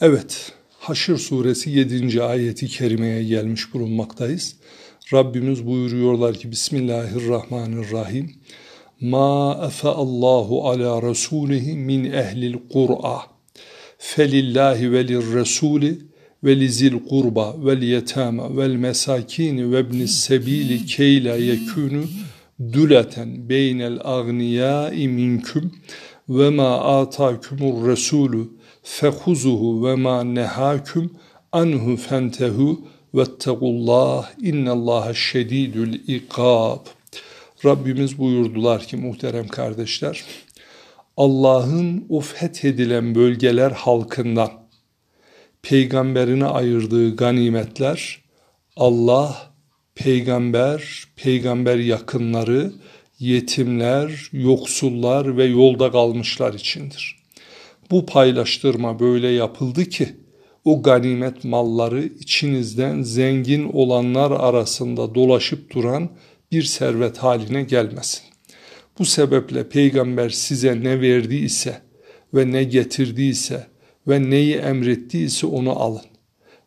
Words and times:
Evet, 0.00 0.52
Haşr 0.78 1.16
suresi 1.16 1.70
7. 1.70 2.22
ayeti 2.22 2.66
kerimeye 2.66 3.24
gelmiş 3.24 3.74
bulunmaktayız. 3.74 4.56
Rabbimiz 5.12 5.66
buyuruyorlar 5.66 6.34
ki 6.34 6.50
Bismillahirrahmanirrahim. 6.50 8.32
Ma 9.00 9.60
efe 9.66 9.88
Allahu 9.88 10.68
ala 10.68 11.02
rasulihi 11.02 11.76
min 11.76 12.04
ehlil 12.04 12.56
qur'a. 12.72 13.20
Felillahi 13.98 14.92
velir 14.92 15.34
rasuli 15.34 15.98
ve 16.44 16.60
lizil 16.60 16.94
kurba 17.08 17.54
vel 17.66 17.82
yetama 17.82 18.56
vel 18.56 18.74
mesakini 18.74 19.72
ve 19.72 19.80
ibnis 19.80 20.14
sebili 20.14 20.86
keyla 20.86 21.36
yekunu 21.36 22.04
dületen 22.72 23.48
beynel 23.48 23.98
agniyai 24.04 25.08
minküm 25.08 25.72
ve 26.28 26.50
ma 26.50 27.00
atakumur 27.00 27.88
resulü 27.88 28.48
fehuzuhu 28.84 29.86
ve 29.86 29.94
ma 29.94 30.24
nehaküm 30.24 31.10
anhu 31.52 31.96
fentehu 31.96 32.80
vettegullah 33.14 34.30
innallaha 34.42 35.14
şedidül 35.14 36.08
ikab. 36.08 36.86
Rabbimiz 37.64 38.18
buyurdular 38.18 38.82
ki 38.82 38.96
muhterem 38.96 39.48
kardeşler, 39.48 40.24
Allah'ın 41.16 42.06
o 42.08 42.20
fethedilen 42.20 43.14
bölgeler 43.14 43.70
halkından 43.70 44.50
peygamberine 45.62 46.44
ayırdığı 46.44 47.16
ganimetler 47.16 48.24
Allah, 48.76 49.52
peygamber, 49.94 51.04
peygamber 51.16 51.78
yakınları, 51.78 52.72
yetimler, 53.18 54.28
yoksullar 54.32 55.36
ve 55.36 55.44
yolda 55.44 55.90
kalmışlar 55.90 56.54
içindir. 56.54 57.23
Bu 57.90 58.06
paylaştırma 58.06 59.00
böyle 59.00 59.28
yapıldı 59.28 59.84
ki 59.84 60.16
o 60.64 60.82
ganimet 60.82 61.44
malları 61.44 62.04
içinizden 62.04 63.02
zengin 63.02 63.72
olanlar 63.72 64.30
arasında 64.30 65.14
dolaşıp 65.14 65.74
duran 65.74 66.10
bir 66.52 66.62
servet 66.62 67.18
haline 67.18 67.62
gelmesin. 67.62 68.22
Bu 68.98 69.04
sebeple 69.04 69.68
peygamber 69.68 70.30
size 70.30 70.80
ne 70.80 71.00
verdiyse 71.00 71.80
ve 72.34 72.52
ne 72.52 72.64
getirdiyse 72.64 73.66
ve 74.08 74.30
neyi 74.30 74.54
emrettiyse 74.54 75.46
onu 75.46 75.78
alın. 75.82 76.04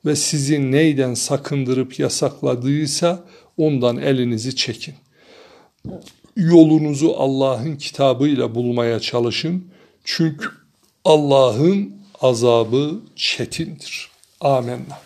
Ve 0.05 0.15
sizi 0.15 0.71
neyden 0.71 1.13
sakındırıp 1.13 1.99
yasakladıysa 1.99 3.25
ondan 3.57 3.97
elinizi 3.97 4.55
çekin. 4.55 4.93
Yolunuzu 6.35 7.13
Allah'ın 7.17 7.75
kitabıyla 7.75 8.55
bulmaya 8.55 8.99
çalışın. 8.99 9.67
Çünkü 10.03 10.47
Allah'ın 11.07 11.93
azabı 12.21 12.99
çetindir. 13.15 14.09
Amenna. 14.41 14.99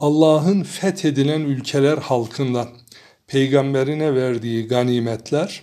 Allah'ın 0.00 0.62
fethedilen 0.62 1.40
ülkeler 1.40 1.98
halkından 1.98 2.68
peygamberine 3.26 4.14
verdiği 4.14 4.68
ganimetler 4.68 5.62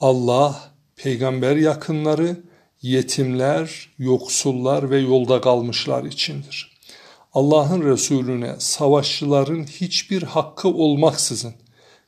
Allah, 0.00 0.60
peygamber 0.96 1.56
yakınları, 1.56 2.36
yetimler, 2.82 3.88
yoksullar 3.98 4.90
ve 4.90 4.98
yolda 4.98 5.40
kalmışlar 5.40 6.04
içindir. 6.04 6.72
Allah'ın 7.32 7.82
Resulüne 7.82 8.54
savaşçıların 8.58 9.64
hiçbir 9.64 10.22
hakkı 10.22 10.68
olmaksızın 10.68 11.54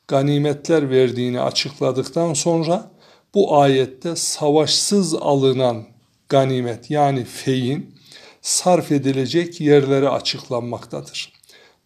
ganimetler 0.07 0.89
verdiğini 0.89 1.41
açıkladıktan 1.41 2.33
sonra 2.33 2.91
bu 3.35 3.57
ayette 3.57 4.15
savaşsız 4.15 5.13
alınan 5.13 5.94
ganimet 6.29 6.91
yani 6.91 7.23
feyin 7.23 7.95
sarf 8.41 8.91
edilecek 8.91 9.61
yerlere 9.61 10.09
açıklanmaktadır. 10.09 11.33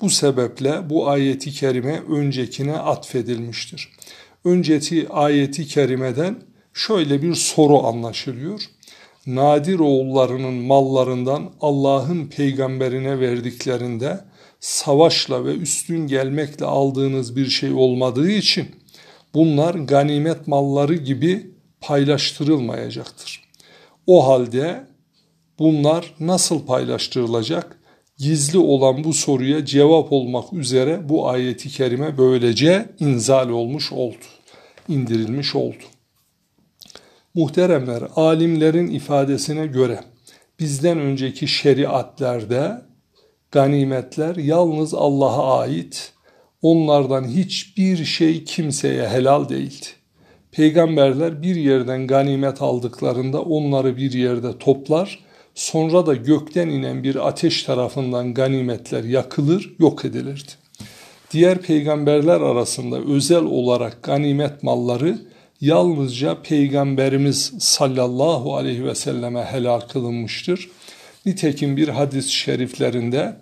Bu 0.01 0.09
sebeple 0.09 0.89
bu 0.89 1.09
ayeti 1.09 1.51
kerime 1.51 2.01
öncekine 2.09 2.77
atfedilmiştir. 2.77 3.89
Önceki 4.45 5.09
ayeti 5.09 5.67
kerimeden 5.67 6.39
şöyle 6.73 7.21
bir 7.21 7.35
soru 7.35 7.87
anlaşılıyor. 7.87 8.61
Nadir 9.27 9.79
oğullarının 9.79 10.53
mallarından 10.53 11.51
Allah'ın 11.61 12.27
peygamberine 12.27 13.19
verdiklerinde 13.19 14.19
savaşla 14.59 15.45
ve 15.45 15.55
üstün 15.55 16.07
gelmekle 16.07 16.65
aldığınız 16.65 17.35
bir 17.35 17.47
şey 17.47 17.71
olmadığı 17.71 18.31
için 18.31 18.65
bunlar 19.33 19.75
ganimet 19.75 20.47
malları 20.47 20.95
gibi 20.95 21.51
paylaştırılmayacaktır. 21.81 23.38
O 24.11 24.27
halde 24.27 24.87
bunlar 25.59 26.13
nasıl 26.19 26.65
paylaştırılacak? 26.65 27.79
Gizli 28.17 28.57
olan 28.57 29.03
bu 29.03 29.13
soruya 29.13 29.65
cevap 29.65 30.11
olmak 30.11 30.53
üzere 30.53 31.09
bu 31.09 31.29
ayeti 31.29 31.69
kerime 31.69 32.17
böylece 32.17 32.89
inzal 32.99 33.49
olmuş 33.49 33.91
oldu, 33.91 34.25
indirilmiş 34.87 35.55
oldu. 35.55 35.83
Muhteremler, 37.33 38.03
alimlerin 38.15 38.87
ifadesine 38.87 39.67
göre 39.67 39.99
bizden 40.59 40.99
önceki 40.99 41.47
şeriatlerde 41.47 42.81
ganimetler 43.51 44.35
yalnız 44.35 44.93
Allah'a 44.93 45.59
ait, 45.59 46.13
onlardan 46.61 47.27
hiçbir 47.27 48.05
şey 48.05 48.43
kimseye 48.43 49.09
helal 49.09 49.49
değildi. 49.49 49.98
Peygamberler 50.51 51.41
bir 51.41 51.55
yerden 51.55 52.07
ganimet 52.07 52.61
aldıklarında 52.61 53.41
onları 53.41 53.97
bir 53.97 54.11
yerde 54.11 54.57
toplar, 54.57 55.19
sonra 55.55 56.05
da 56.05 56.15
gökten 56.15 56.69
inen 56.69 57.03
bir 57.03 57.27
ateş 57.27 57.63
tarafından 57.63 58.33
ganimetler 58.33 59.03
yakılır, 59.03 59.75
yok 59.79 60.05
edilirdi. 60.05 60.51
Diğer 61.31 61.57
peygamberler 61.61 62.41
arasında 62.41 62.99
özel 62.99 63.43
olarak 63.43 64.03
ganimet 64.03 64.63
malları 64.63 65.19
yalnızca 65.61 66.41
Peygamberimiz 66.41 67.53
sallallahu 67.59 68.55
aleyhi 68.55 68.85
ve 68.85 68.95
selleme 68.95 69.43
helal 69.43 69.79
kılınmıştır. 69.79 70.69
Nitekim 71.25 71.77
bir 71.77 71.87
hadis-i 71.87 72.31
şeriflerinde 72.31 73.35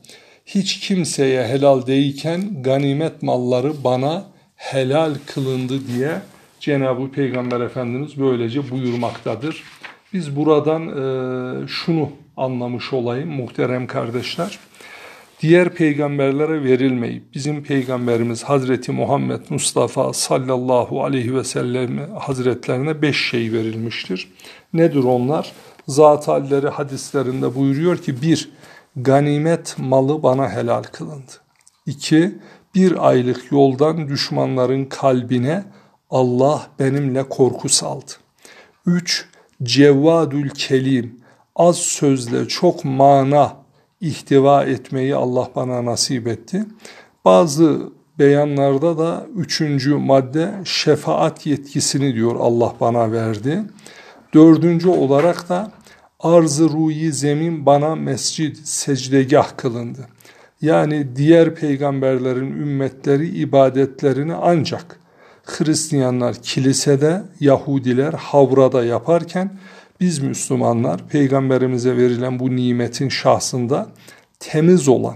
hiç 0.46 0.80
kimseye 0.80 1.48
helal 1.48 1.88
değilken 1.88 2.64
ganimet 2.64 3.22
malları 3.22 3.84
bana 3.84 4.26
helal 4.56 5.16
kılındı 5.26 5.88
diye 5.88 6.22
Cenab-ı 6.68 7.12
Peygamber 7.12 7.62
Efendimiz 7.62 8.20
böylece 8.20 8.72
buyurmaktadır. 8.72 9.64
Biz 10.14 10.36
buradan 10.36 10.88
e, 10.88 11.68
şunu 11.68 12.10
anlamış 12.38 12.94
olayım 12.94 13.30
muhterem 13.30 13.88
kardeşler. 13.88 14.60
Diğer 15.42 15.70
peygamberlere 15.70 16.64
verilmeyip 16.64 17.24
bizim 17.34 17.64
peygamberimiz 17.64 18.44
Hazreti 18.44 18.92
Muhammed 18.92 19.40
Mustafa 19.50 20.14
sallallahu 20.14 21.04
aleyhi 21.04 21.36
ve 21.36 21.44
sellem 21.44 22.12
hazretlerine 22.20 23.02
beş 23.02 23.30
şey 23.30 23.54
verilmiştir. 23.54 24.32
Nedir 24.74 25.04
onlar? 25.04 25.52
Zat 25.88 26.28
halleri 26.28 26.70
hadislerinde 26.70 27.56
buyuruyor 27.56 27.98
ki 27.98 28.22
bir, 28.22 28.50
ganimet 28.96 29.76
malı 29.78 30.24
bana 30.24 30.50
helal 30.50 30.84
kılındı. 30.84 31.32
İki, 31.86 32.36
bir 32.76 33.08
aylık 33.10 33.52
yoldan 33.52 34.10
düşmanların 34.10 34.86
kalbine 34.86 35.64
Allah 36.10 36.68
benimle 36.80 37.24
korku 37.24 37.70
saldı. 37.70 38.12
Üç, 38.86 39.26
cevvadül 39.64 40.50
kelim, 40.50 41.20
az 41.56 41.78
sözle 41.78 42.48
çok 42.48 42.86
mana 42.86 43.56
ihtiva 44.02 44.64
etmeyi 44.64 45.16
Allah 45.16 45.50
bana 45.56 45.86
nasip 45.86 46.28
etti. 46.28 46.66
Bazı 47.26 47.80
beyanlarda 48.20 48.98
da 48.98 49.26
üçüncü 49.36 49.96
madde 49.96 50.52
şefaat 50.66 51.46
yetkisini 51.46 52.16
diyor 52.16 52.36
Allah 52.40 52.74
bana 52.80 53.12
verdi. 53.12 53.64
Dördüncü 54.34 54.90
olarak 54.90 55.50
da 55.50 55.72
arz-ı 56.20 56.70
ruyi 56.70 57.12
zemin 57.12 57.66
bana 57.66 57.96
mescid, 57.96 58.56
secdegah 58.64 59.58
kılındı. 59.58 60.08
Yani 60.62 61.16
diğer 61.16 61.56
peygamberlerin 61.56 62.52
ümmetleri 62.52 63.28
ibadetlerini 63.28 64.34
ancak 64.36 65.00
Hristiyanlar 65.48 66.36
kilisede, 66.36 67.22
Yahudiler 67.40 68.14
havrada 68.14 68.84
yaparken 68.84 69.52
biz 70.00 70.20
Müslümanlar 70.20 71.08
peygamberimize 71.08 71.98
verilen 71.98 72.40
bu 72.40 72.56
nimetin 72.56 73.10
şahsında 73.10 73.88
temiz 74.40 74.88
olan, 74.88 75.16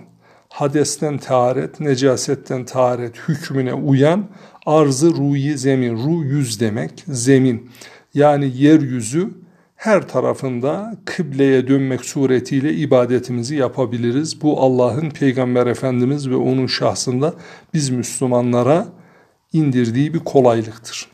hadesten 0.49 1.17
taharet, 1.17 1.79
necasetten 1.79 2.65
taharet 2.65 3.15
hükmüne 3.27 3.73
uyan 3.73 4.25
arzı 4.65 5.13
ruyi 5.13 5.57
zemin, 5.57 5.97
ru 6.05 6.23
yüz 6.23 6.59
demek, 6.59 7.03
zemin. 7.07 7.71
Yani 8.13 8.51
yeryüzü 8.55 9.29
her 9.75 10.07
tarafında 10.07 10.95
kıbleye 11.05 11.67
dönmek 11.67 12.05
suretiyle 12.05 12.73
ibadetimizi 12.73 13.55
yapabiliriz. 13.55 14.41
Bu 14.41 14.61
Allah'ın 14.61 15.09
Peygamber 15.09 15.67
Efendimiz 15.67 16.29
ve 16.29 16.35
onun 16.35 16.67
şahsında 16.67 17.33
biz 17.73 17.89
Müslümanlara 17.89 18.87
indirdiği 19.53 20.13
bir 20.13 20.19
kolaylıktır. 20.19 21.07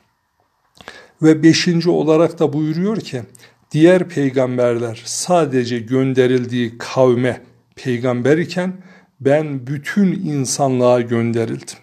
Ve 1.21 1.43
beşinci 1.43 1.89
olarak 1.89 2.39
da 2.39 2.53
buyuruyor 2.53 2.97
ki 2.97 3.21
diğer 3.71 4.09
peygamberler 4.09 5.01
sadece 5.05 5.79
gönderildiği 5.79 6.77
kavme 6.77 7.41
peygamber 7.75 8.37
iken 8.37 8.73
ben 9.19 9.67
bütün 9.67 10.11
insanlığa 10.11 11.01
gönderildim. 11.01 11.77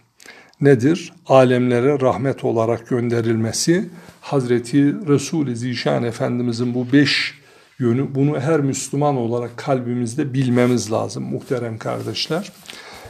Nedir? 0.60 1.12
Alemlere 1.26 2.00
rahmet 2.00 2.44
olarak 2.44 2.88
gönderilmesi. 2.88 3.88
Hazreti 4.20 4.94
Resul-i 5.08 5.56
Zişan 5.56 6.04
Efendimizin 6.04 6.74
bu 6.74 6.92
beş 6.92 7.34
yönü 7.78 8.14
bunu 8.14 8.40
her 8.40 8.60
Müslüman 8.60 9.16
olarak 9.16 9.56
kalbimizde 9.56 10.34
bilmemiz 10.34 10.92
lazım 10.92 11.24
muhterem 11.24 11.78
kardeşler. 11.78 12.52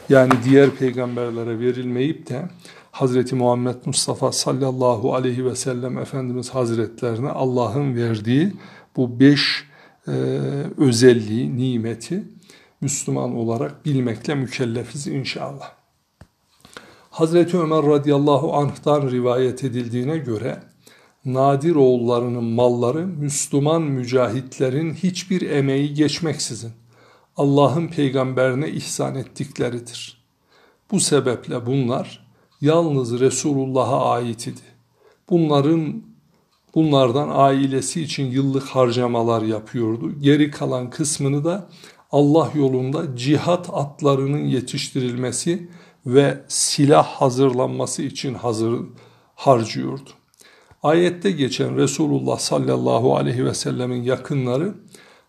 Yani 0.09 0.33
diğer 0.43 0.69
peygamberlere 0.69 1.59
verilmeyip 1.59 2.29
de 2.29 2.41
Hazreti 2.95 3.35
Muhammed 3.35 3.75
Mustafa 3.85 4.31
sallallahu 4.31 5.15
aleyhi 5.15 5.45
ve 5.45 5.55
sellem 5.55 5.97
Efendimiz 5.97 6.49
Hazretlerine 6.49 7.29
Allah'ın 7.29 7.95
verdiği 7.95 8.53
bu 8.95 9.19
beş 9.19 9.63
e, 10.07 10.11
özelliği, 10.77 11.57
nimeti 11.57 12.23
Müslüman 12.81 13.35
olarak 13.35 13.85
bilmekle 13.85 14.35
mükellefiz 14.35 15.07
inşallah. 15.07 15.71
Hazreti 17.09 17.57
Ömer 17.57 17.85
radıyallahu 17.85 18.53
anh'tan 18.53 19.11
rivayet 19.11 19.63
edildiğine 19.63 20.17
göre 20.17 20.63
Nadir 21.25 21.75
oğullarının 21.75 22.43
malları 22.43 23.07
Müslüman 23.07 23.81
mücahitlerin 23.81 24.93
hiçbir 24.93 25.49
emeği 25.49 25.93
geçmeksizin 25.93 26.71
Allah'ın 27.37 27.87
peygamberine 27.87 28.69
ihsan 28.69 29.15
ettikleridir. 29.15 30.25
Bu 30.91 30.99
sebeple 30.99 31.65
bunlar 31.65 32.24
yalnız 32.65 33.19
Resulullah'a 33.19 34.11
ait 34.11 34.47
idi. 34.47 34.61
Bunların 35.29 36.03
bunlardan 36.75 37.29
ailesi 37.31 38.01
için 38.01 38.31
yıllık 38.31 38.63
harcamalar 38.63 39.41
yapıyordu. 39.41 40.19
Geri 40.19 40.51
kalan 40.51 40.89
kısmını 40.89 41.45
da 41.45 41.69
Allah 42.11 42.51
yolunda 42.55 43.17
cihat 43.17 43.69
atlarının 43.73 44.45
yetiştirilmesi 44.45 45.69
ve 46.05 46.43
silah 46.47 47.05
hazırlanması 47.05 48.01
için 48.01 48.33
hazır 48.33 48.79
harcıyordu. 49.35 50.09
Ayette 50.83 51.31
geçen 51.31 51.77
Resulullah 51.77 52.39
sallallahu 52.39 53.15
aleyhi 53.15 53.45
ve 53.45 53.53
sellemin 53.53 54.03
yakınları 54.03 54.75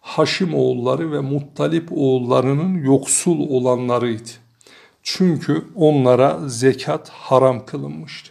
Haşim 0.01 0.55
oğulları 0.55 1.13
ve 1.13 1.21
Muttalip 1.21 1.93
oğullarının 1.93 2.85
yoksul 2.85 3.49
olanlarıydı. 3.49 4.46
Çünkü 5.09 5.65
onlara 5.75 6.49
zekat 6.49 7.09
haram 7.09 7.67
kılınmıştı. 7.67 8.31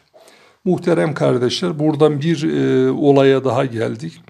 Muhterem 0.65 1.13
kardeşler 1.13 1.79
buradan 1.79 2.21
bir 2.21 2.43
e, 2.43 2.91
olaya 2.91 3.43
daha 3.43 3.65
geldik. 3.65 4.21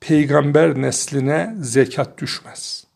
Peygamber 0.00 0.82
nesline 0.82 1.54
zekat 1.60 2.18
düşmez. 2.18 2.86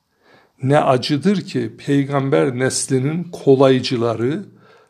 Ne 0.62 0.81
acıdır 0.81 1.40
ki 1.40 1.72
peygamber 1.87 2.58
neslinin 2.58 3.25
kolaycıları, 3.25 4.44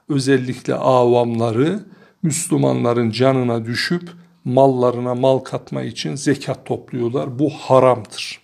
özellikle 0.09 0.75
avamları 0.75 1.81
Müslümanların 2.23 3.11
canına 3.11 3.65
düşüp 3.65 4.11
mallarına 4.45 5.15
mal 5.15 5.39
katma 5.39 5.83
için 5.83 6.15
zekat 6.15 6.67
topluyorlar. 6.67 7.39
Bu 7.39 7.51
haramdır. 7.51 8.41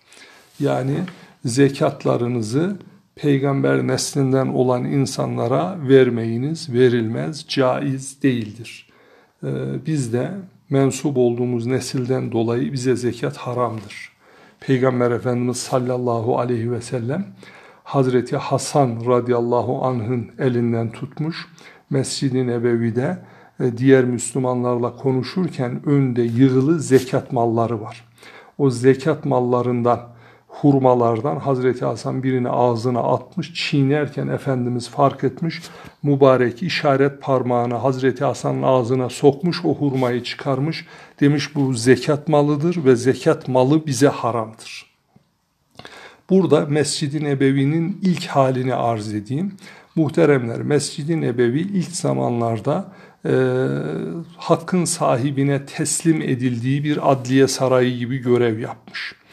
Yani 0.61 0.97
zekatlarınızı 1.45 2.77
peygamber 3.17 3.87
neslinden 3.87 4.47
olan 4.47 4.85
insanlara 4.85 5.79
vermeyiniz, 5.89 6.73
verilmez, 6.73 7.45
caiz 7.49 8.23
değildir. 8.23 8.89
Ee, 9.45 9.49
biz 9.87 10.13
de 10.13 10.31
mensup 10.71 11.17
olduğumuz 11.17 11.67
nesilden 11.67 12.33
dolayı 12.33 12.73
bize 12.73 12.97
zekat 12.97 13.37
haramdır. 13.37 14.13
Peygamber 14.61 15.11
Efendimiz 15.11 15.57
sallallahu 15.57 16.39
aleyhi 16.39 16.73
ve 16.73 16.81
sellem 16.81 17.27
Hazreti 17.85 18.37
Hasan 18.37 19.07
radıyallahu 19.07 19.85
anh'ın 19.85 20.31
elinden 20.39 20.91
tutmuş 20.91 21.49
Mescid-i 21.91 22.47
Nebevi'de 22.47 23.19
e, 23.61 23.79
diğer 23.79 24.05
Müslümanlarla 24.05 24.97
konuşurken 24.97 25.89
önde 25.89 26.23
yığılı 26.23 26.81
zekat 26.81 27.33
malları 27.33 27.81
var. 27.81 28.05
O 28.59 28.71
zekat 28.71 29.25
mallarından 29.25 30.14
hurmalardan 30.61 31.37
Hazreti 31.37 31.85
Hasan 31.85 32.23
birini 32.23 32.49
ağzına 32.49 33.01
atmış, 33.01 33.55
çiğnerken 33.55 34.29
Efendimiz 34.29 34.89
fark 34.89 35.25
etmiş, 35.25 35.63
mübarek 36.03 36.63
işaret 36.63 37.23
parmağını 37.23 37.75
Hazreti 37.75 38.25
Hasan'ın 38.25 38.63
ağzına 38.63 39.09
sokmuş, 39.09 39.65
o 39.65 39.75
hurmayı 39.75 40.23
çıkarmış, 40.23 40.87
demiş 41.21 41.55
bu 41.55 41.75
zekat 41.75 42.29
malıdır 42.29 42.85
ve 42.85 42.97
zekat 42.97 43.49
malı 43.49 43.87
bize 43.87 44.09
haramdır. 44.09 44.95
Burada 46.31 46.67
Mescid-i 46.67 47.25
Nebevi'nin 47.25 47.99
ilk 48.03 48.27
halini 48.27 48.75
arz 48.75 49.15
edeyim. 49.15 49.53
Muhteremler, 49.97 50.63
Mescid-i 50.63 51.21
Nebevi 51.21 51.61
ilk 51.61 51.91
zamanlarda 51.91 52.93
e, 53.27 53.33
hakkın 54.37 54.85
sahibine 54.85 55.67
teslim 55.67 56.23
edildiği 56.23 56.85
bir 56.85 57.13
adliye 57.13 57.49
sarayı 57.49 57.99
gibi 57.99 58.19
görev 58.19 58.59
yapmış. 58.59 59.24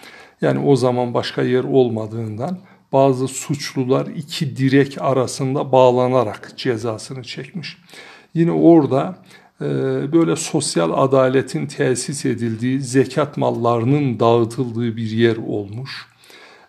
Yani 0.41 0.59
o 0.59 0.75
zaman 0.75 1.13
başka 1.13 1.41
yer 1.41 1.63
olmadığından 1.63 2.57
bazı 2.93 3.27
suçlular 3.27 4.07
iki 4.07 4.57
direk 4.57 4.97
arasında 5.01 5.71
bağlanarak 5.71 6.53
cezasını 6.57 7.23
çekmiş. 7.23 7.77
Yine 8.33 8.51
orada 8.51 9.17
e, 9.61 9.65
böyle 10.11 10.35
sosyal 10.35 11.03
adaletin 11.03 11.65
tesis 11.65 12.25
edildiği, 12.25 12.81
zekat 12.81 13.37
mallarının 13.37 14.19
dağıtıldığı 14.19 14.97
bir 14.97 15.09
yer 15.09 15.37
olmuş. 15.37 16.07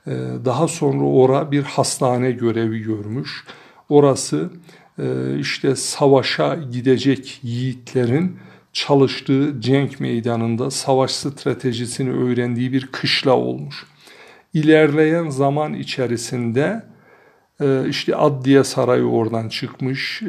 E, 0.07 0.11
daha 0.45 0.69
sonra 0.69 1.05
ora 1.05 1.53
bir 1.53 1.63
hastane 1.63 2.33
görevi 2.33 2.83
görmüş. 2.83 3.45
Orası 3.89 4.51
e, 4.99 5.39
işte 5.39 5.77
savaşa 5.77 6.55
gidecek 6.55 7.41
yiğitlerin 7.43 8.37
çalıştığı 8.73 9.61
cenk 9.61 10.01
meydanında 10.01 10.71
savaş 10.71 11.11
stratejisini 11.11 12.11
öğrendiği 12.11 12.73
bir 12.73 12.87
kışla 12.87 13.37
olmuş. 13.37 13.87
İlerleyen 14.55 15.29
zaman 15.31 15.75
içerisinde 15.75 16.83
e, 17.61 17.89
işte 17.89 18.17
Adliye 18.17 18.65
Sarayı 18.65 19.05
oradan 19.05 19.49
çıkmış, 19.49 20.23
e, 20.23 20.29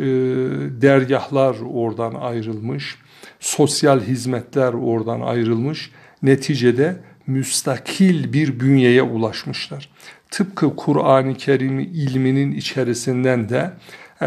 dergahlar 0.82 1.56
oradan 1.74 2.14
ayrılmış, 2.14 2.96
sosyal 3.40 4.02
hizmetler 4.02 4.74
oradan 4.74 5.22
ayrılmış. 5.22 5.92
Neticede 6.22 6.96
müstakil 7.28 8.34
bir 8.34 8.60
bünyeye 8.60 9.04
ulaşmışlar. 9.04 9.90
Tıpkı 10.32 10.76
Kur'an-ı 10.76 11.36
Kerim 11.36 11.80
ilminin 11.80 12.52
içerisinden 12.52 13.50
de 13.50 13.72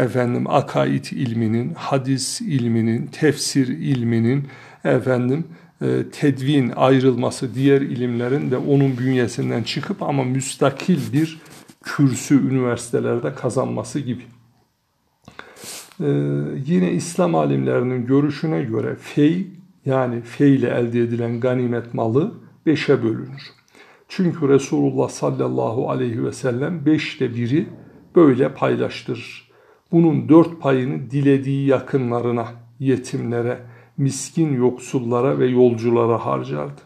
efendim 0.01 0.49
akaid 0.49 1.05
ilminin, 1.05 1.73
hadis 1.73 2.41
ilminin, 2.41 3.07
tefsir 3.07 3.67
ilminin 3.67 4.47
efendim 4.83 5.47
e, 5.81 5.87
tedvin 6.11 6.73
ayrılması 6.75 7.55
diğer 7.55 7.81
ilimlerin 7.81 8.51
de 8.51 8.57
onun 8.57 8.97
bünyesinden 8.97 9.63
çıkıp 9.63 10.03
ama 10.03 10.23
müstakil 10.23 11.13
bir 11.13 11.41
kürsü 11.83 12.47
üniversitelerde 12.49 13.35
kazanması 13.35 13.99
gibi. 13.99 14.23
Ee, 15.99 16.05
yine 16.65 16.91
İslam 16.91 17.35
alimlerinin 17.35 18.05
görüşüne 18.05 18.63
göre 18.63 18.95
fey 18.95 19.47
yani 19.85 20.21
fey 20.21 20.55
ile 20.55 20.69
elde 20.69 20.99
edilen 20.99 21.39
ganimet 21.39 21.93
malı 21.93 22.33
beşe 22.65 23.03
bölünür. 23.03 23.41
Çünkü 24.07 24.49
Resulullah 24.49 25.09
sallallahu 25.09 25.89
aleyhi 25.89 26.23
ve 26.23 26.31
sellem 26.31 26.85
beşte 26.85 27.35
biri 27.35 27.67
böyle 28.15 28.53
paylaştırır. 28.53 29.46
Bunun 29.91 30.29
dört 30.29 30.61
payını 30.61 31.11
dilediği 31.11 31.67
yakınlarına, 31.67 32.47
yetimlere, 32.79 33.59
miskin 33.97 34.53
yoksullara 34.53 35.39
ve 35.39 35.47
yolculara 35.47 36.25
harcardı. 36.25 36.81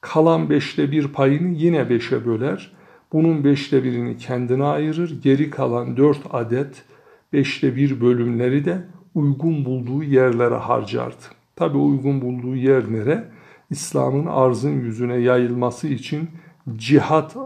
Kalan 0.00 0.50
beşte 0.50 0.92
bir 0.92 1.08
payını 1.08 1.48
yine 1.48 1.90
beşe 1.90 2.26
böler. 2.26 2.72
Bunun 3.12 3.44
beşte 3.44 3.84
birini 3.84 4.16
kendine 4.18 4.64
ayırır. 4.64 5.22
Geri 5.22 5.50
kalan 5.50 5.96
dört 5.96 6.20
adet 6.30 6.84
beşte 7.32 7.76
bir 7.76 8.00
bölümleri 8.00 8.64
de 8.64 8.78
uygun 9.14 9.64
bulduğu 9.64 10.02
yerlere 10.02 10.54
harcardı. 10.54 11.24
Tabi 11.56 11.76
uygun 11.76 12.20
bulduğu 12.20 12.56
yer 12.56 12.92
nere? 12.92 13.24
İslam'ın 13.70 14.26
arzın 14.26 14.80
yüzüne 14.80 15.16
yayılması 15.16 15.88
için 15.88 16.30
cihat 16.76 17.36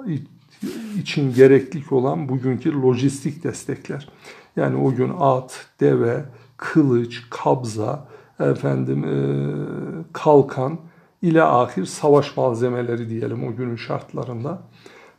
için 1.01 1.35
gereklik 1.35 1.93
olan 1.93 2.29
bugünkü 2.29 2.83
lojistik 2.83 3.45
destekler. 3.45 4.09
Yani 4.57 4.77
o 4.77 4.95
gün 4.95 5.13
at, 5.21 5.67
deve, 5.81 6.25
kılıç, 6.57 7.23
kabza, 7.31 8.07
efendim 8.41 9.05
e, 9.05 9.17
kalkan 10.13 10.79
ile 11.23 11.43
ahir 11.43 11.85
savaş 11.85 12.37
malzemeleri 12.37 13.09
diyelim 13.09 13.49
o 13.49 13.57
günün 13.57 13.77
şartlarında. 13.77 14.63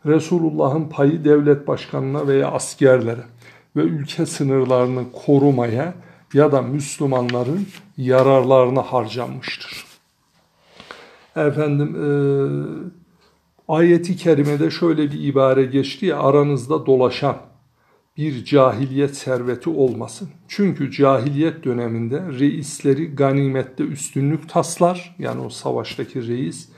Resulullah'ın 0.06 0.90
payı 0.90 1.26
devlet 1.26 1.68
başkanına 1.68 2.28
veya 2.28 2.52
askerlere 2.52 3.24
ve 3.76 3.82
ülke 3.82 4.26
sınırlarını 4.26 5.04
korumaya 5.26 5.94
ya 6.34 6.52
da 6.52 6.62
Müslümanların 6.62 7.68
yararlarına 7.98 8.82
harcanmıştır. 8.82 9.86
Efendim 11.36 11.96
e, 11.96 12.08
Ayeti 13.68 14.16
kerimede 14.16 14.72
şöyle 14.72 15.12
bir 15.12 15.24
ibare 15.24 15.64
geçti 15.64 16.06
ya 16.06 16.20
aranızda 16.20 16.86
dolaşan 16.86 17.38
bir 18.18 18.46
cahiliyet 18.46 19.16
serveti 19.16 19.70
olmasın. 19.70 20.30
Çünkü 20.48 20.92
cahiliyet 20.92 21.64
döneminde 21.64 22.22
reisleri 22.40 23.16
ganimette 23.16 23.84
üstünlük 23.84 24.50
taslar. 24.50 25.16
Yani 25.20 25.42
o 25.42 25.50
savaştaki 25.50 26.28
reis 26.28 26.70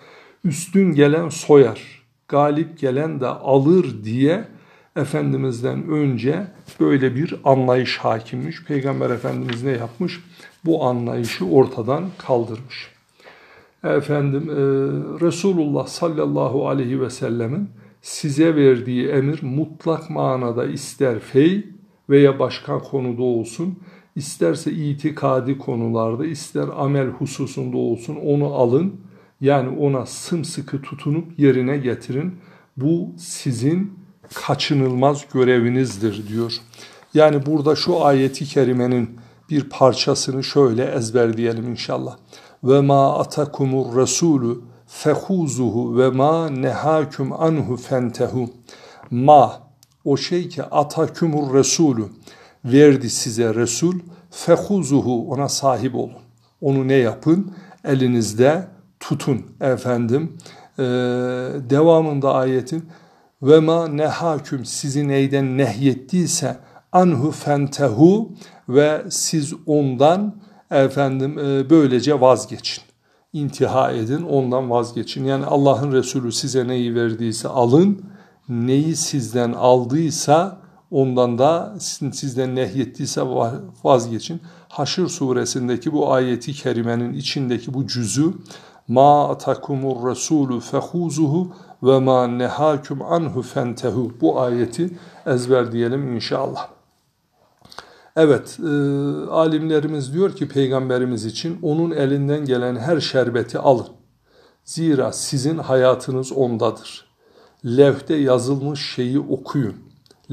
üstün 0.43 0.93
gelen 0.93 1.29
soyar, 1.29 2.03
galip 2.27 2.79
gelen 2.79 3.19
de 3.19 3.27
alır 3.27 4.03
diye 4.03 4.47
Efendimiz'den 4.95 5.89
önce 5.89 6.47
böyle 6.79 7.15
bir 7.15 7.35
anlayış 7.43 7.97
hakimmiş. 7.97 8.63
Peygamber 8.63 9.09
Efendimiz 9.09 9.63
ne 9.63 9.71
yapmış? 9.71 10.19
Bu 10.65 10.85
anlayışı 10.85 11.45
ortadan 11.45 12.03
kaldırmış. 12.17 12.91
Efendim 13.83 14.49
e, 14.49 14.55
Resulullah 15.25 15.87
sallallahu 15.87 16.69
aleyhi 16.69 17.01
ve 17.01 17.09
sellemin 17.09 17.69
size 18.07 18.55
verdiği 18.55 19.07
emir 19.07 19.43
mutlak 19.43 20.09
manada 20.09 20.65
ister 20.65 21.19
fey 21.19 21.65
veya 22.09 22.39
başka 22.39 22.79
konuda 22.79 23.23
olsun, 23.23 23.79
isterse 24.15 24.71
itikadi 24.71 25.57
konularda, 25.57 26.25
ister 26.25 26.67
amel 26.77 27.07
hususunda 27.07 27.77
olsun 27.77 28.15
onu 28.15 28.45
alın. 28.45 28.95
Yani 29.41 29.77
ona 29.79 30.05
sımsıkı 30.05 30.81
tutunup 30.81 31.39
yerine 31.39 31.77
getirin. 31.77 32.35
Bu 32.77 33.09
sizin 33.17 33.93
kaçınılmaz 34.33 35.25
görevinizdir 35.33 36.27
diyor. 36.27 36.53
Yani 37.13 37.45
burada 37.45 37.75
şu 37.75 38.05
ayeti 38.05 38.45
kerimenin 38.45 39.09
bir 39.49 39.69
parçasını 39.69 40.43
şöyle 40.43 40.85
ezberleyelim 40.85 41.69
inşallah. 41.71 42.17
Ve 42.63 42.81
ma 42.81 43.19
atakumur 43.19 44.01
resulü 44.01 44.57
fehuzuhu 44.87 45.97
ve 45.97 46.09
ma 46.09 46.49
nehakum 46.49 47.33
anhu 47.33 47.77
fentehu. 47.77 48.49
Ma 49.11 49.61
o 50.05 50.17
şey 50.17 50.49
ki 50.49 50.63
atakumur 50.63 51.53
resulü 51.53 52.05
verdi 52.65 53.09
size 53.09 53.55
Resul 53.55 53.99
fehuzuhu 54.31 55.31
ona 55.31 55.49
sahip 55.49 55.95
olun. 55.95 56.11
Onu 56.61 56.87
ne 56.87 56.93
yapın? 56.93 57.53
Elinizde 57.83 58.67
tutun 58.99 59.45
efendim. 59.61 60.37
Ee, 60.79 60.83
devamında 61.69 62.33
ayetin 62.33 62.85
ve 63.41 63.59
ma 63.59 63.87
nehaküm 63.87 64.65
sizi 64.65 65.07
neyden 65.07 65.57
nehyettiyse 65.57 66.57
anhu 66.91 67.31
fentehu 67.31 68.31
ve 68.69 69.01
siz 69.09 69.53
ondan 69.65 70.35
efendim 70.71 71.39
e, 71.39 71.69
böylece 71.69 72.21
vazgeçin. 72.21 72.86
İntiha 73.37 73.91
edin, 73.91 74.23
ondan 74.23 74.69
vazgeçin. 74.69 75.25
Yani 75.25 75.45
Allah'ın 75.45 75.91
Resulü 75.91 76.31
size 76.31 76.67
neyi 76.67 76.95
verdiyse 76.95 77.47
alın, 77.47 78.01
neyi 78.49 78.95
sizden 78.95 79.53
aldıysa 79.53 80.57
ondan 80.91 81.37
da 81.37 81.75
sizden 82.13 82.55
nehyettiyse 82.55 83.21
vazgeçin. 83.83 84.41
Haşr 84.69 85.07
suresindeki 85.07 85.93
bu 85.93 86.13
ayeti 86.13 86.53
kerimenin 86.53 87.13
içindeki 87.13 87.73
bu 87.73 87.87
cüzü 87.87 88.33
ma 88.87 89.29
atakumur 89.29 90.09
resulü 90.09 90.59
fehuzuhu 90.59 91.53
ve 91.83 91.99
ma 91.99 92.27
nehakum 92.27 93.01
anhu 93.01 93.41
fentehu 93.41 94.11
bu 94.21 94.41
ayeti 94.41 94.97
ezber 95.25 95.71
diyelim 95.71 96.15
inşallah. 96.15 96.76
Evet, 98.19 98.59
e, 98.59 98.69
alimlerimiz 99.29 100.13
diyor 100.13 100.35
ki 100.35 100.47
peygamberimiz 100.47 101.25
için 101.25 101.59
onun 101.61 101.91
elinden 101.91 102.45
gelen 102.45 102.75
her 102.75 102.99
şerbeti 102.99 103.59
alın. 103.59 103.87
Zira 104.65 105.11
sizin 105.11 105.57
hayatınız 105.57 106.31
ondadır. 106.31 107.07
Levhte 107.65 108.15
yazılmış 108.15 108.93
şeyi 108.95 109.19
okuyun. 109.19 109.75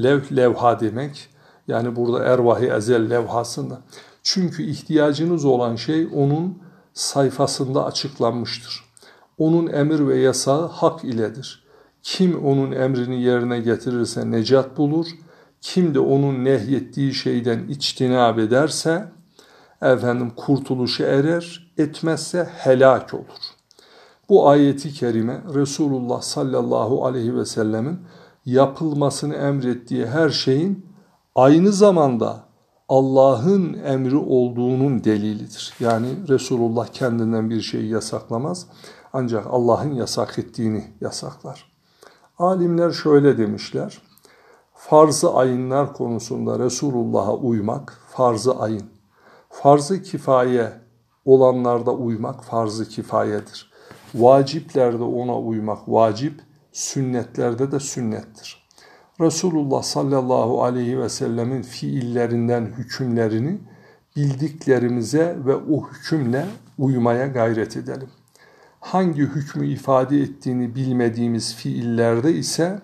Levh 0.03 0.31
levha 0.35 0.79
demek. 0.79 1.29
Yani 1.67 1.95
burada 1.95 2.23
ervahi 2.23 2.65
ezel 2.65 3.09
levhasında. 3.09 3.81
Çünkü 4.23 4.63
ihtiyacınız 4.63 5.45
olan 5.45 5.75
şey 5.75 6.07
onun 6.13 6.57
sayfasında 6.93 7.85
açıklanmıştır. 7.85 8.83
Onun 9.37 9.67
emir 9.67 10.07
ve 10.07 10.17
yasağı 10.19 10.67
hak 10.67 11.03
iledir. 11.03 11.63
Kim 12.03 12.45
onun 12.45 12.71
emrini 12.71 13.21
yerine 13.21 13.59
getirirse 13.59 14.31
necat 14.31 14.77
bulur, 14.77 15.07
kim 15.65 15.95
de 15.95 15.99
onun 15.99 16.45
nehyettiği 16.45 17.13
şeyden 17.13 17.67
içtinab 17.67 18.37
ederse 18.37 19.11
efendim 19.81 20.31
kurtuluşa 20.35 21.03
erer, 21.05 21.73
etmezse 21.77 22.49
helak 22.57 23.13
olur. 23.13 23.41
Bu 24.29 24.49
ayeti 24.49 24.93
kerime 24.93 25.41
Resulullah 25.53 26.21
sallallahu 26.21 27.05
aleyhi 27.05 27.35
ve 27.35 27.45
sellemin 27.45 27.99
yapılmasını 28.45 29.35
emrettiği 29.35 30.05
her 30.05 30.29
şeyin 30.29 30.85
aynı 31.35 31.71
zamanda 31.71 32.43
Allah'ın 32.89 33.73
emri 33.73 34.17
olduğunun 34.17 35.03
delilidir. 35.03 35.73
Yani 35.79 36.07
Resulullah 36.29 36.87
kendinden 36.87 37.49
bir 37.49 37.61
şeyi 37.61 37.89
yasaklamaz 37.89 38.67
ancak 39.13 39.47
Allah'ın 39.47 39.93
yasak 39.93 40.39
ettiğini 40.39 40.83
yasaklar. 41.01 41.71
Alimler 42.39 42.91
şöyle 42.91 43.37
demişler, 43.37 44.01
farz-ı 44.89 45.33
ayınlar 45.33 45.93
konusunda 45.93 46.59
Resulullah'a 46.59 47.35
uymak 47.35 47.97
farz-ı 48.09 48.59
ayın. 48.59 48.83
Farz-ı 49.49 50.01
kifaye 50.01 50.71
olanlarda 51.25 51.91
uymak 51.93 52.43
farz-ı 52.43 52.89
kifayedir. 52.89 53.71
Vaciplerde 54.15 55.03
ona 55.03 55.39
uymak 55.39 55.89
vacip, 55.89 56.41
sünnetlerde 56.71 57.71
de 57.71 57.79
sünnettir. 57.79 58.67
Resulullah 59.21 59.83
sallallahu 59.83 60.63
aleyhi 60.63 60.99
ve 60.99 61.09
sellemin 61.09 61.61
fiillerinden 61.61 62.65
hükümlerini 62.65 63.59
bildiklerimize 64.15 65.37
ve 65.45 65.55
o 65.55 65.87
hükümle 65.87 66.45
uymaya 66.77 67.27
gayret 67.27 67.77
edelim 67.77 68.09
hangi 68.79 69.21
hükmü 69.21 69.67
ifade 69.67 70.21
ettiğini 70.21 70.75
bilmediğimiz 70.75 71.55
fiillerde 71.55 72.33
ise 72.33 72.79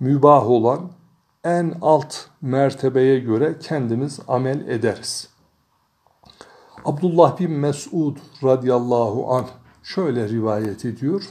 mübah 0.00 0.50
olan 0.50 0.80
en 1.46 1.74
alt 1.82 2.16
mertebeye 2.42 3.18
göre 3.18 3.54
kendimiz 3.60 4.20
amel 4.28 4.68
ederiz. 4.68 5.28
Abdullah 6.84 7.40
bin 7.40 7.50
Mesud 7.50 8.16
radıyallahu 8.44 9.34
anh 9.34 9.46
şöyle 9.82 10.28
rivayet 10.28 10.84
ediyor. 10.84 11.22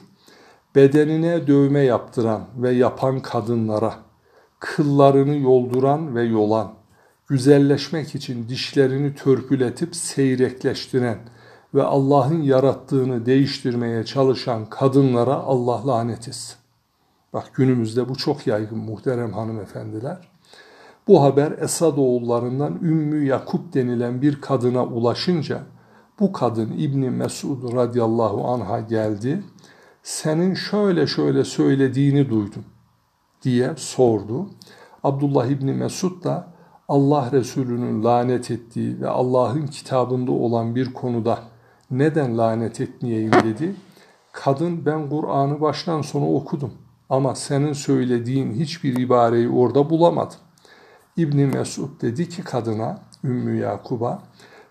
Bedenine 0.75 1.47
dövme 1.47 1.79
yaptıran 1.79 2.43
ve 2.57 2.71
yapan 2.71 3.19
kadınlara, 3.19 3.93
kıllarını 4.59 5.35
yolduran 5.35 6.15
ve 6.15 6.23
yolan, 6.23 6.73
güzelleşmek 7.27 8.15
için 8.15 8.49
dişlerini 8.49 9.15
törpületip 9.15 9.95
seyrekleştiren, 9.95 11.19
ve 11.73 11.83
Allah'ın 11.83 12.41
yarattığını 12.41 13.25
değiştirmeye 13.25 14.03
çalışan 14.03 14.65
kadınlara 14.65 15.33
Allah 15.33 15.87
lanet 15.87 16.27
etsin. 16.27 16.64
Bak 17.35 17.51
günümüzde 17.53 18.09
bu 18.09 18.15
çok 18.15 18.47
yaygın 18.47 18.77
muhterem 18.77 19.33
hanımefendiler. 19.33 20.17
Bu 21.07 21.23
haber 21.23 21.51
Esad 21.51 21.97
oğullarından 21.97 22.79
Ümmü 22.81 23.25
Yakup 23.25 23.73
denilen 23.73 24.21
bir 24.21 24.41
kadına 24.41 24.85
ulaşınca 24.85 25.63
bu 26.19 26.31
kadın 26.31 26.71
İbni 26.77 27.09
Mesud 27.09 27.75
radıyallahu 27.75 28.47
anha 28.47 28.79
geldi. 28.79 29.43
Senin 30.03 30.53
şöyle 30.53 31.07
şöyle 31.07 31.43
söylediğini 31.43 32.29
duydum 32.29 32.63
diye 33.43 33.73
sordu. 33.77 34.49
Abdullah 35.03 35.45
İbni 35.45 35.73
Mesud 35.73 36.23
da 36.23 36.47
Allah 36.87 37.31
Resulü'nün 37.31 38.03
lanet 38.03 38.51
ettiği 38.51 39.01
ve 39.01 39.09
Allah'ın 39.09 39.67
kitabında 39.67 40.31
olan 40.31 40.75
bir 40.75 40.93
konuda 40.93 41.39
neden 41.91 42.37
lanet 42.37 42.81
etmeyeyim 42.81 43.31
dedi. 43.31 43.75
Kadın 44.31 44.85
ben 44.85 45.09
Kur'an'ı 45.09 45.61
baştan 45.61 46.01
sona 46.01 46.31
okudum 46.31 46.71
ama 47.09 47.35
senin 47.35 47.73
söylediğin 47.73 48.53
hiçbir 48.53 48.97
ibareyi 48.97 49.49
orada 49.49 49.89
bulamadım. 49.89 50.37
İbni 51.17 51.45
Mesud 51.45 52.01
dedi 52.01 52.29
ki 52.29 52.43
kadına, 52.43 53.01
Ümmü 53.23 53.57
Yakub'a, 53.57 54.23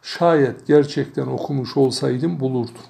şayet 0.02 0.66
gerçekten 0.66 1.26
okumuş 1.26 1.76
olsaydım 1.76 2.40
bulurdum. 2.40 2.82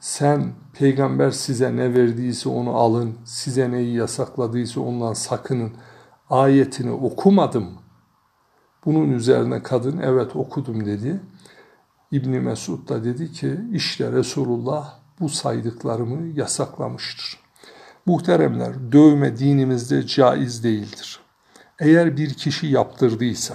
Sen 0.00 0.52
peygamber 0.72 1.30
size 1.30 1.76
ne 1.76 1.94
verdiyse 1.94 2.48
onu 2.48 2.76
alın, 2.76 3.18
size 3.24 3.70
neyi 3.70 3.96
yasakladıysa 3.96 4.80
ondan 4.80 5.12
sakının 5.12 5.72
ayetini 6.30 6.90
okumadım. 6.90 7.68
Bunun 8.84 9.10
üzerine 9.10 9.62
kadın 9.62 9.98
evet 9.98 10.36
okudum 10.36 10.86
dedi. 10.86 11.20
İbni 12.10 12.40
Mesud 12.40 12.88
da 12.88 13.04
dedi 13.04 13.32
ki 13.32 13.60
işte 13.72 14.12
Resulullah 14.12 14.98
bu 15.20 15.28
saydıklarımı 15.28 16.38
yasaklamıştır. 16.38 17.43
Muhteremler 18.06 18.92
dövme 18.92 19.38
dinimizde 19.38 20.06
caiz 20.06 20.64
değildir. 20.64 21.20
Eğer 21.78 22.16
bir 22.16 22.34
kişi 22.34 22.66
yaptırdıysa 22.66 23.54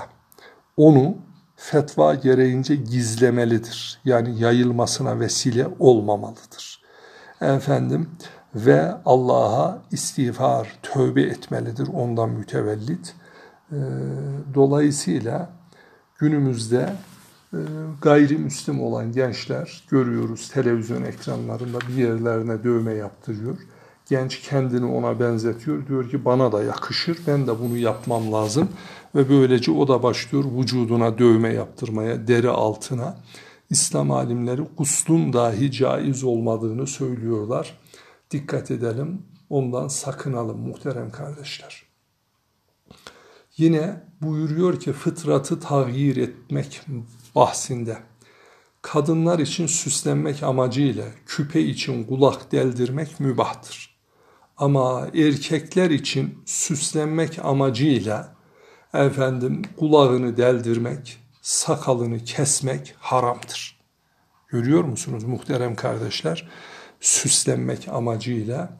onu 0.78 1.18
fetva 1.56 2.16
gereğince 2.16 2.76
gizlemelidir. 2.76 4.02
Yani 4.06 4.40
yayılmasına 4.40 5.20
vesile 5.20 5.68
olmamalıdır. 5.80 6.82
Efendim 7.42 8.10
ve 8.56 8.92
Allah'a 9.06 9.82
istiğfar, 9.92 10.80
tövbe 10.84 11.22
etmelidir 11.22 11.88
ondan 11.94 12.30
mütevellit. 12.30 13.16
Ee, 13.72 13.76
dolayısıyla 14.54 15.50
günümüzde 16.18 16.94
e, 17.54 17.60
gayrimüslim 18.02 18.82
olan 18.82 19.12
gençler 19.12 19.84
görüyoruz 19.90 20.50
televizyon 20.50 21.04
ekranlarında 21.04 21.80
bir 21.88 21.94
yerlerine 21.94 22.64
dövme 22.64 22.94
yaptırıyor. 22.94 23.58
Genç 24.10 24.40
kendini 24.42 24.86
ona 24.86 25.20
benzetiyor. 25.20 25.88
Diyor 25.88 26.10
ki 26.10 26.26
bana 26.26 26.52
da 26.52 26.64
yakışır. 26.64 27.18
Ben 27.28 27.48
de 27.48 27.60
bunu 27.60 27.78
yapmam 27.78 28.32
lazım. 28.32 28.70
Ve 29.16 29.30
böylece 29.30 29.72
o 29.72 29.88
da 29.88 30.04
başlıyor 30.04 30.44
vücuduna 30.58 31.18
dövme 31.18 31.54
yaptırmaya, 31.54 32.28
deri 32.28 32.50
altına. 32.50 33.18
İslam 33.70 34.12
alimleri 34.12 34.62
guslun 34.78 35.34
dahi 35.34 35.72
caiz 35.72 36.24
olmadığını 36.24 36.88
söylüyorlar. 36.88 37.80
Dikkat 38.32 38.72
edelim, 38.72 39.22
ondan 39.50 39.88
sakınalım 39.88 40.60
muhterem 40.60 41.12
kardeşler. 41.12 41.84
Yine 43.58 44.04
buyuruyor 44.22 44.80
ki 44.80 44.94
fıtratı 44.94 45.60
tağyir 45.60 46.18
etmek 46.18 46.82
bahsinde. 47.36 47.98
Kadınlar 48.82 49.40
için 49.40 49.68
süslenmek 49.68 50.44
amacıyla 50.44 51.06
küpe 51.26 51.62
için 51.62 52.04
kulak 52.04 52.52
deldirmek 52.52 53.20
mübahtır. 53.20 53.89
Ama 54.60 55.08
erkekler 55.14 55.90
için 55.90 56.38
süslenmek 56.46 57.40
amacıyla 57.46 58.36
efendim 58.94 59.62
kulağını 59.78 60.38
deldirmek, 60.38 61.18
sakalını 61.42 62.24
kesmek 62.24 62.96
haramdır. 63.00 63.80
Görüyor 64.48 64.84
musunuz 64.84 65.24
muhterem 65.24 65.76
kardeşler? 65.76 66.50
Süslenmek 67.00 67.88
amacıyla 67.88 68.78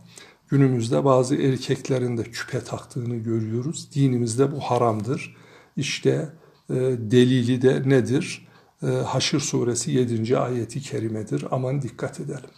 günümüzde 0.48 1.06
bazı 1.06 1.36
erkeklerin 1.36 2.18
de 2.18 2.24
küpe 2.24 2.64
taktığını 2.64 3.16
görüyoruz. 3.16 3.96
Dinimizde 3.96 4.52
bu 4.52 4.60
haramdır. 4.60 5.36
İşte 5.78 6.30
e, 6.70 6.76
delili 6.98 7.62
de 7.62 7.90
nedir? 7.90 8.48
E, 8.84 8.88
Haşr 8.88 9.40
suresi 9.40 9.92
7. 9.92 10.38
ayeti 10.38 10.82
kerimedir. 10.82 11.46
Aman 11.52 11.82
dikkat 11.82 12.20
edelim. 12.20 12.50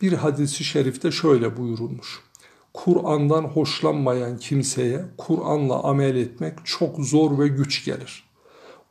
Bir 0.00 0.12
hadisi 0.12 0.64
şerifte 0.64 1.10
şöyle 1.10 1.56
buyurulmuş. 1.56 2.29
Kur'an'dan 2.74 3.44
hoşlanmayan 3.44 4.36
kimseye 4.36 5.04
Kur'an'la 5.18 5.82
amel 5.82 6.16
etmek 6.16 6.54
çok 6.64 6.98
zor 6.98 7.38
ve 7.38 7.48
güç 7.48 7.84
gelir. 7.84 8.24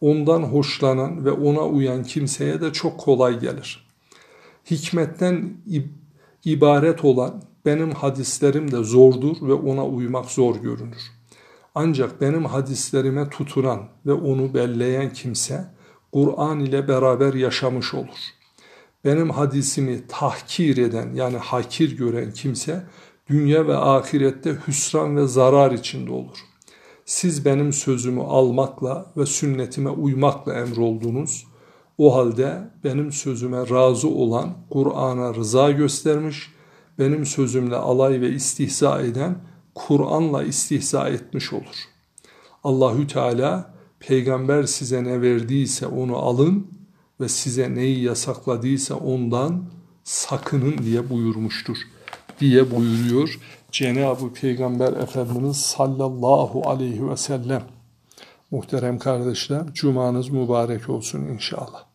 Ondan 0.02 0.44
hoşlanan 0.44 1.26
ve 1.26 1.32
ona 1.32 1.62
uyan 1.62 2.04
kimseye 2.04 2.62
de 2.62 2.74
çok 2.74 3.00
kolay 3.00 3.40
gelir. 3.40 3.90
Hikmetten 4.72 5.54
ibaret 6.46 7.06
olan 7.06 7.44
benim 7.66 7.92
hadislerim 7.92 8.72
de 8.72 8.84
zordur 8.84 9.38
ve 9.42 9.54
ona 9.54 9.86
uymak 9.86 10.26
zor 10.26 10.56
görünür. 10.56 11.12
Ancak 11.76 12.22
benim 12.22 12.46
hadislerime 12.46 13.30
tutunan 13.30 13.90
ve 14.06 14.14
onu 14.14 14.54
belleyen 14.54 15.14
kimse 15.14 15.66
Kur'an 16.12 16.60
ile 16.60 16.88
beraber 16.88 17.34
yaşamış 17.34 17.94
olur. 17.94 18.20
Benim 19.06 19.30
hadisimi 19.30 20.08
tahkir 20.08 20.78
eden 20.78 21.14
yani 21.14 21.38
hakir 21.38 21.98
gören 21.98 22.32
kimse 22.32 22.84
dünya 23.30 23.68
ve 23.68 23.78
ahirette 23.78 24.58
hüsran 24.68 25.18
ve 25.18 25.28
zarar 25.28 25.72
içinde 25.72 26.12
olur. 26.12 26.38
Siz 27.06 27.46
benim 27.46 27.74
sözümü 27.74 28.22
almakla 28.22 29.12
ve 29.18 29.26
sünnetime 29.26 29.90
uymakla 29.90 30.54
emroldunuz. 30.54 31.48
O 31.98 32.16
halde 32.16 32.72
benim 32.84 33.12
sözüme 33.12 33.70
razı 33.70 34.08
olan 34.08 34.54
Kur'an'a 34.70 35.34
rıza 35.34 35.72
göstermiş, 35.72 36.54
benim 37.00 37.26
sözümle 37.26 37.76
alay 37.76 38.22
ve 38.22 38.30
istihza 38.30 39.02
eden 39.02 39.36
Kur'an'la 39.76 40.44
istihza 40.44 41.10
etmiş 41.10 41.54
olur. 41.54 41.76
Allahü 42.64 43.08
Teala 43.08 43.74
peygamber 44.00 44.64
size 44.64 45.04
ne 45.04 45.22
verdiyse 45.22 45.88
onu 45.88 46.18
alın 46.18 46.68
ve 47.22 47.30
size 47.30 47.76
neyi 47.76 48.04
yasakladıysa 48.04 48.96
ondan 48.96 49.64
sakının 50.04 50.78
diye 50.78 51.10
buyurmuştur 51.10 51.78
diye 52.40 52.72
buyuruyor 52.72 53.40
Cenab-ı 53.72 54.34
Peygamber 54.34 54.94
Efendimiz 54.94 55.58
sallallahu 55.58 56.70
aleyhi 56.70 57.10
ve 57.10 57.18
sellem. 57.18 57.64
Muhterem 58.52 59.00
kardeşler, 59.00 59.74
cumanız 59.74 60.30
mübarek 60.30 60.90
olsun 60.90 61.20
inşallah. 61.20 61.89